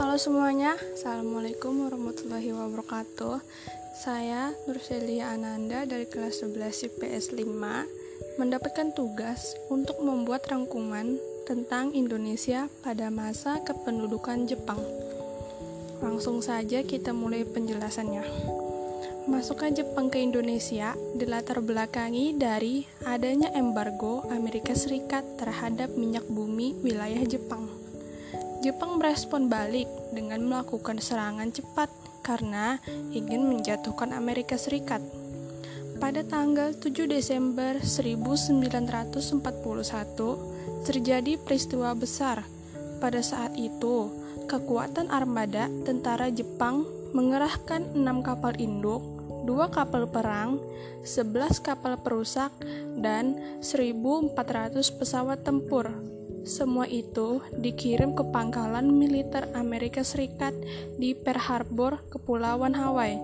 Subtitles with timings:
[0.00, 3.36] Halo semuanya, Assalamualaikum warahmatullahi wabarakatuh.
[4.00, 7.44] Saya Nurselia Ananda dari kelas 11 IPS 5
[8.40, 14.80] Mendapatkan tugas untuk membuat rangkuman tentang Indonesia pada masa kependudukan Jepang.
[16.00, 18.24] Langsung saja kita mulai penjelasannya.
[19.28, 27.20] Masuknya Jepang ke Indonesia dilatar belakangi dari adanya embargo Amerika Serikat terhadap minyak bumi wilayah
[27.28, 27.79] Jepang.
[28.60, 31.88] Jepang merespon balik dengan melakukan serangan cepat
[32.20, 32.76] karena
[33.08, 35.00] ingin menjatuhkan Amerika Serikat.
[35.96, 39.40] Pada tanggal 7 Desember 1941
[40.84, 42.44] terjadi peristiwa besar.
[43.00, 44.12] Pada saat itu,
[44.44, 46.84] kekuatan armada tentara Jepang
[47.16, 49.00] mengerahkan 6 kapal induk,
[49.48, 50.60] 2 kapal perang,
[51.08, 52.52] 11 kapal perusak,
[53.00, 54.36] dan 1.400
[55.00, 60.56] pesawat tempur semua itu dikirim ke pangkalan militer Amerika Serikat
[60.96, 63.20] di Pearl Harbor, Kepulauan Hawaii.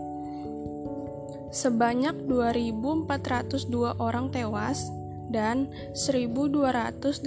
[1.55, 4.93] Sebanyak 2.402 orang tewas
[5.33, 7.25] dan 1.283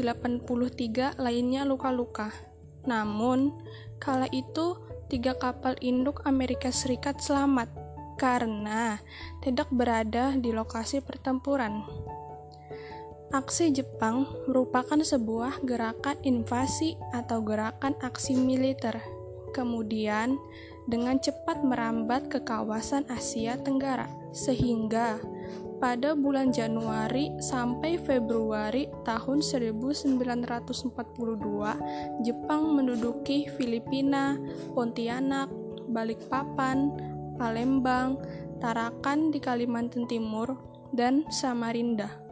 [1.18, 2.30] lainnya luka-luka.
[2.86, 3.52] Namun,
[3.98, 4.78] kala itu
[5.10, 7.74] tiga kapal induk Amerika Serikat selamat
[8.20, 9.00] karena
[9.42, 11.82] tidak berada di lokasi pertempuran.
[13.30, 18.98] Aksi Jepang merupakan sebuah gerakan invasi atau gerakan aksi militer,
[19.54, 20.34] kemudian
[20.90, 25.22] dengan cepat merambat ke kawasan Asia Tenggara, sehingga
[25.78, 30.90] pada bulan Januari sampai Februari tahun 1942,
[32.26, 34.42] Jepang menduduki Filipina,
[34.74, 35.54] Pontianak,
[35.86, 36.98] Balikpapan,
[37.38, 38.18] Palembang,
[38.58, 40.58] Tarakan di Kalimantan Timur,
[40.98, 42.29] dan Samarinda.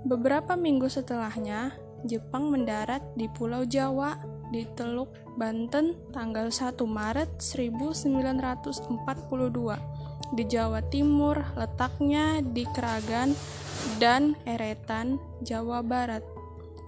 [0.00, 1.76] Beberapa minggu setelahnya,
[2.08, 4.16] Jepang mendarat di Pulau Jawa
[4.48, 8.96] di Teluk Banten tanggal 1 Maret 1942.
[10.32, 13.36] Di Jawa Timur, letaknya di Keragan
[14.00, 16.24] dan Eretan, Jawa Barat.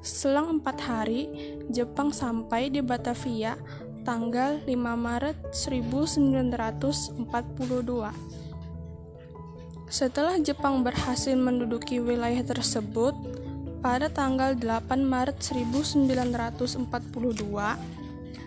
[0.01, 1.29] Selang empat hari,
[1.69, 3.61] Jepang sampai di Batavia
[4.09, 8.42] tanggal 5 Maret 1942.
[9.93, 13.13] Setelah Jepang berhasil menduduki wilayah tersebut,
[13.85, 16.89] pada tanggal 8 Maret 1942,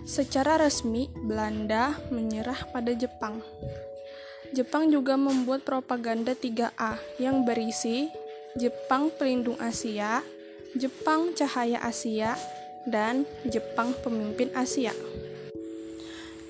[0.09, 3.45] secara resmi Belanda menyerah pada Jepang.
[4.57, 8.09] Jepang juga membuat propaganda 3A yang berisi
[8.57, 10.25] Jepang Pelindung Asia,
[10.73, 12.33] Jepang Cahaya Asia,
[12.89, 14.97] dan Jepang Pemimpin Asia.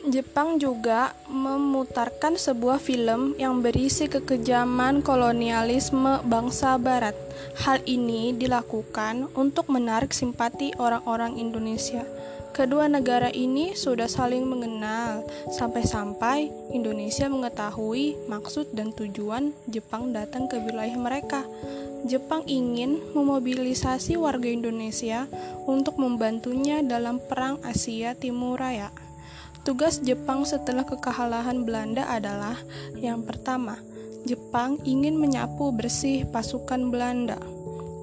[0.06, 7.18] Jepang juga memutarkan sebuah film yang berisi kekejaman kolonialisme bangsa Barat.
[7.66, 12.06] Hal ini dilakukan untuk menarik simpati orang-orang Indonesia.
[12.54, 20.62] Kedua negara ini sudah saling mengenal, sampai-sampai Indonesia mengetahui maksud dan tujuan Jepang datang ke
[20.62, 21.42] wilayah mereka.
[22.06, 25.26] Jepang ingin memobilisasi warga Indonesia
[25.66, 29.05] untuk membantunya dalam Perang Asia Timur Raya.
[29.66, 32.54] Tugas Jepang setelah kekalahan Belanda adalah
[33.02, 33.82] yang pertama,
[34.22, 37.42] Jepang ingin menyapu bersih pasukan Belanda.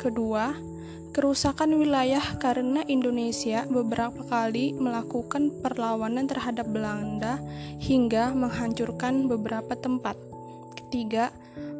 [0.03, 0.59] Kedua,
[1.15, 7.39] kerusakan wilayah karena Indonesia beberapa kali melakukan perlawanan terhadap Belanda
[7.79, 10.19] hingga menghancurkan beberapa tempat.
[10.75, 11.31] Ketiga,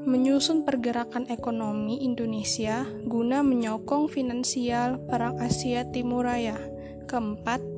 [0.07, 6.55] menyusun pergerakan ekonomi Indonesia guna menyokong finansial Perang Asia Timur Raya.
[7.11, 7.72] Keempat,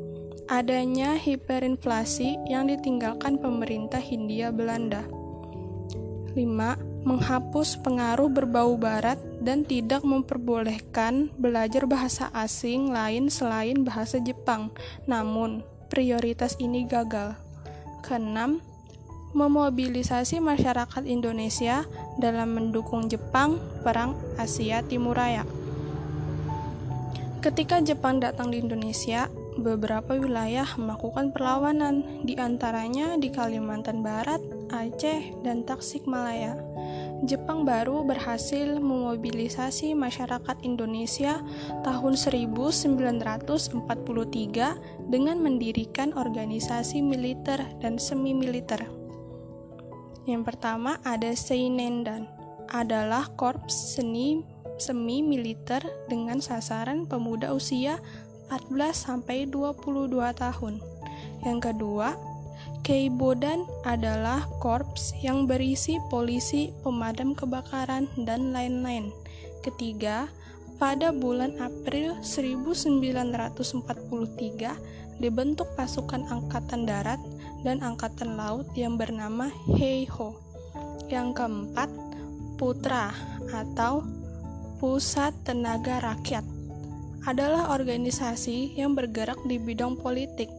[0.45, 5.05] adanya hiperinflasi yang ditinggalkan pemerintah Hindia Belanda.
[6.37, 7.05] 5.
[7.05, 14.73] Menghapus pengaruh berbau barat dan tidak memperbolehkan belajar bahasa asing lain selain bahasa Jepang.
[15.05, 15.61] Namun,
[15.93, 17.37] prioritas ini gagal.
[18.01, 18.65] Keenam,
[19.37, 21.85] memobilisasi masyarakat Indonesia
[22.17, 25.45] dalam mendukung Jepang Perang Asia Timur Raya.
[27.45, 29.29] Ketika Jepang datang di Indonesia,
[29.59, 36.59] beberapa wilayah melakukan perlawanan, di antaranya di Kalimantan Barat, Aceh, dan Tasikmalaya.
[37.25, 41.41] Jepang baru berhasil memobilisasi masyarakat Indonesia
[41.87, 48.85] tahun 1943 dengan mendirikan organisasi militer dan semi-militer.
[50.29, 52.29] Yang pertama ada Seinendan,
[52.73, 54.43] adalah korps seni
[54.75, 55.79] semi militer
[56.11, 58.03] dengan sasaran pemuda usia
[58.49, 60.81] 14 sampai 22 tahun.
[61.45, 62.17] Yang kedua,
[62.85, 69.09] Keibodan adalah korps yang berisi polisi, pemadam kebakaran, dan lain-lain.
[69.65, 70.29] Ketiga,
[70.77, 77.17] pada bulan April 1943 dibentuk pasukan angkatan darat
[77.65, 79.49] dan angkatan laut yang bernama
[79.81, 80.37] Heiho.
[81.09, 81.89] Yang keempat,
[82.61, 83.17] Putra
[83.49, 84.05] atau
[84.77, 86.54] Pusat Tenaga Rakyat
[87.25, 90.53] adalah organisasi yang bergerak di bidang politik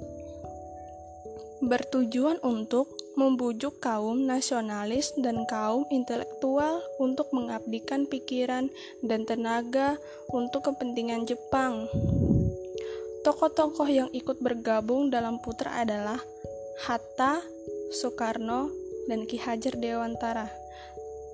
[1.65, 8.67] bertujuan untuk membujuk kaum nasionalis dan kaum intelektual untuk mengabdikan pikiran
[9.01, 9.95] dan tenaga
[10.29, 11.87] untuk kepentingan Jepang.
[13.23, 16.21] Tokoh-tokoh yang ikut bergabung dalam Putra adalah
[16.85, 17.41] Hatta,
[17.89, 18.69] Soekarno,
[19.09, 20.51] dan Ki Hajar Dewantara.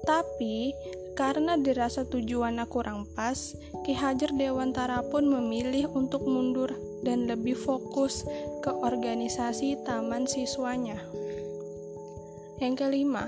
[0.02, 0.74] Tapi
[1.14, 3.54] karena dirasa tujuannya kurang pas,
[3.86, 6.74] Ki Hajar Dewantara pun memilih untuk mundur
[7.06, 8.26] dan lebih fokus
[8.66, 10.98] ke organisasi taman siswanya.
[12.62, 13.26] Yang kelima,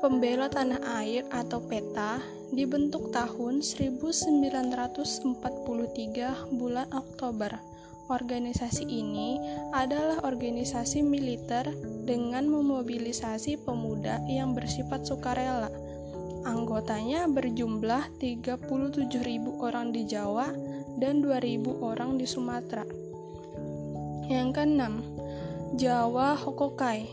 [0.00, 7.69] Pembela Tanah Air atau PETA dibentuk tahun 1943 bulan Oktober.
[8.10, 9.38] Organisasi ini
[9.70, 11.62] adalah organisasi militer
[12.02, 15.70] dengan memobilisasi pemuda yang bersifat sukarela.
[16.42, 18.66] Anggotanya berjumlah 37.000
[19.62, 20.50] orang di Jawa
[20.98, 22.82] dan 2.000 orang di Sumatera.
[24.26, 25.06] Yang keenam,
[25.78, 27.06] Jawa Hokokai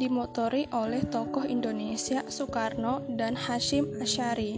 [0.00, 4.56] dimotori oleh tokoh Indonesia Soekarno dan Hashim Asyari.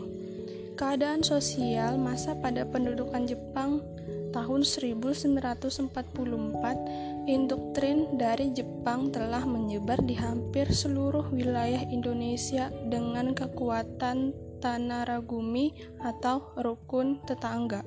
[0.78, 3.82] Keadaan sosial masa pada pendudukan Jepang
[4.30, 15.72] tahun 1944, indoktrin dari Jepang telah menyebar di hampir seluruh wilayah Indonesia dengan kekuatan Tanaragumi
[16.04, 17.80] atau rukun tetangga.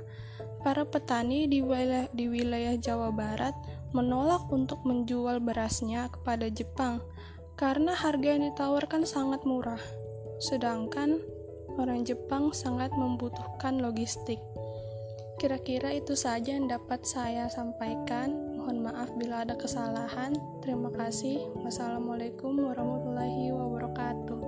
[0.63, 3.53] Para petani di wilayah, di wilayah Jawa Barat
[3.93, 6.97] menolak untuk menjual berasnya kepada Jepang
[7.53, 9.79] karena harga yang ditawarkan sangat murah,
[10.41, 11.21] sedangkan
[11.77, 14.41] orang Jepang sangat membutuhkan logistik.
[15.43, 18.55] Kira-kira itu saja yang dapat saya sampaikan.
[18.55, 20.39] Mohon maaf bila ada kesalahan.
[20.63, 21.51] Terima kasih.
[21.59, 24.39] Wassalamualaikum warahmatullahi wabarakatuh.